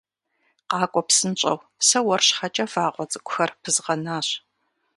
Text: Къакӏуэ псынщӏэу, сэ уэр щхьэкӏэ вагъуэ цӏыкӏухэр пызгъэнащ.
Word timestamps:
Къакӏуэ 0.69 1.01
псынщӏэу, 1.07 1.57
сэ 1.87 1.99
уэр 2.05 2.21
щхьэкӏэ 2.27 2.65
вагъуэ 2.71 3.05
цӏыкӏухэр 3.11 3.51
пызгъэнащ. 3.61 4.27